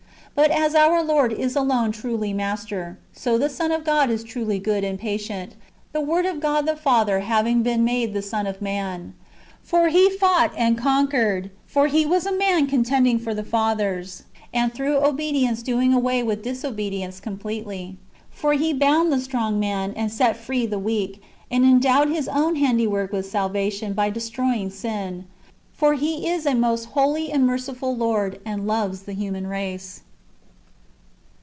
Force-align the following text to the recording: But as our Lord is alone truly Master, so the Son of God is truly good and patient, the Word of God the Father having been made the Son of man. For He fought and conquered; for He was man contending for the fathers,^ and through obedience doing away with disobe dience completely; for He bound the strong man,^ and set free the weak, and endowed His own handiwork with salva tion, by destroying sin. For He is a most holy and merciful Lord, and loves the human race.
But 0.33 0.49
as 0.49 0.73
our 0.75 1.03
Lord 1.03 1.33
is 1.33 1.57
alone 1.57 1.91
truly 1.91 2.31
Master, 2.31 2.97
so 3.11 3.37
the 3.37 3.49
Son 3.49 3.69
of 3.69 3.83
God 3.83 4.09
is 4.09 4.23
truly 4.23 4.59
good 4.59 4.81
and 4.85 4.97
patient, 4.97 5.55
the 5.91 5.99
Word 5.99 6.25
of 6.25 6.39
God 6.39 6.65
the 6.65 6.77
Father 6.77 7.19
having 7.19 7.63
been 7.63 7.83
made 7.83 8.13
the 8.13 8.21
Son 8.21 8.47
of 8.47 8.61
man. 8.61 9.13
For 9.61 9.89
He 9.89 10.09
fought 10.09 10.53
and 10.57 10.77
conquered; 10.77 11.51
for 11.67 11.87
He 11.87 12.05
was 12.05 12.25
man 12.31 12.65
contending 12.65 13.19
for 13.19 13.33
the 13.33 13.43
fathers,^ 13.43 14.23
and 14.53 14.73
through 14.73 15.05
obedience 15.05 15.61
doing 15.61 15.93
away 15.93 16.23
with 16.23 16.43
disobe 16.45 16.77
dience 16.89 17.21
completely; 17.21 17.97
for 18.29 18.53
He 18.53 18.71
bound 18.71 19.11
the 19.11 19.19
strong 19.19 19.59
man,^ 19.59 19.91
and 19.97 20.09
set 20.09 20.37
free 20.37 20.65
the 20.65 20.79
weak, 20.79 21.21
and 21.51 21.65
endowed 21.65 22.09
His 22.09 22.29
own 22.29 22.55
handiwork 22.55 23.11
with 23.11 23.29
salva 23.29 23.69
tion, 23.69 23.91
by 23.91 24.09
destroying 24.09 24.69
sin. 24.69 25.25
For 25.73 25.95
He 25.95 26.29
is 26.29 26.45
a 26.45 26.55
most 26.55 26.85
holy 26.95 27.29
and 27.33 27.45
merciful 27.45 27.93
Lord, 27.95 28.39
and 28.45 28.65
loves 28.65 29.01
the 29.01 29.13
human 29.13 29.45
race. 29.45 30.03